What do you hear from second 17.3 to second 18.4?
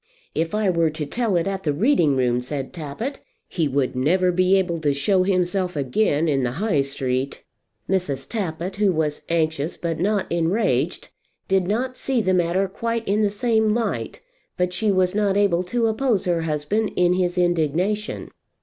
indignation.